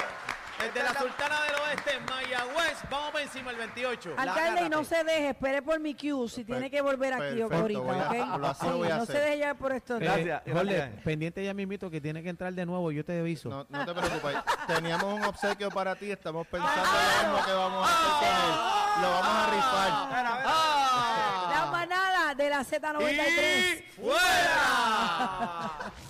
Desde 0.61 0.83
la 0.83 0.95
Sultana 0.95 1.43
del 1.45 1.55
Oeste, 1.62 2.00
Mayagüez. 2.09 2.79
Vamos 2.90 3.11
para 3.12 3.25
encima 3.25 3.50
el 3.50 3.57
28. 3.57 4.14
Alcalde, 4.17 4.62
y 4.62 4.69
no 4.69 4.85
se 4.85 5.02
deje, 5.05 5.29
espere 5.31 5.62
por 5.62 5.81
mi 5.81 5.95
cue 5.95 6.29
si 6.29 6.45
tiene 6.45 6.71
que 6.71 6.81
volver 6.83 7.14
aquí 7.14 7.43
o 7.43 7.52
ahorita, 7.52 7.81
¿ok? 7.81 8.38
lo 8.38 8.47
así 8.49 8.67
Sí, 8.67 8.73
voy 8.73 8.90
a 8.90 8.97
no 8.97 9.02
hacer. 9.02 9.17
se 9.17 9.23
deje 9.23 9.38
ya 9.38 9.55
por 9.55 9.73
esto. 9.73 9.99
Gracias, 9.99 10.43
Eh, 10.47 10.52
Jorge, 10.52 10.75
gracias. 10.75 11.02
pendiente 11.02 11.45
ya 11.45 11.55
mismito 11.55 11.90
que 11.90 12.00
tiene 12.00 12.23
que 12.23 12.29
entrar 12.29 12.52
de 12.52 12.67
nuevo, 12.67 12.93
yo 12.93 13.05
te 13.05 13.19
aviso. 13.19 13.49
No, 13.49 13.67
no 13.69 13.87
te 13.87 13.93
preocupes, 13.95 14.37
teníamos 14.67 15.14
un 15.14 15.25
obsequio 15.25 15.71
para 15.71 15.97
ti, 15.97 16.11
estamos 16.11 16.47
pensando 16.47 16.76
lo 16.83 17.29
mismo 17.29 17.45
que 17.47 17.52
vamos 17.52 17.88
a 17.88 17.93
hacer 17.93 18.11
con 18.19 18.29
él. 18.29 19.02
Lo 19.02 19.11
vamos 19.11 19.29
a 19.35 19.47
rifar. 19.50 19.90
Ah. 20.45 21.50
La 21.55 21.67
manada 21.71 22.35
de 22.35 22.50
la 22.50 22.61
Z93. 22.64 23.79
¡Y 23.79 23.83
fuera! 24.02 25.71